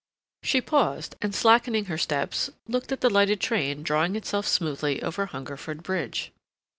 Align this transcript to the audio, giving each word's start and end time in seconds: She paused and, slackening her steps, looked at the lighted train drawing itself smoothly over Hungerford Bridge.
She 0.41 0.61
paused 0.61 1.15
and, 1.21 1.35
slackening 1.35 1.85
her 1.85 1.97
steps, 1.99 2.49
looked 2.67 2.91
at 2.91 3.01
the 3.01 3.09
lighted 3.11 3.39
train 3.39 3.83
drawing 3.83 4.15
itself 4.15 4.47
smoothly 4.47 4.99
over 5.03 5.27
Hungerford 5.27 5.83
Bridge. 5.83 6.31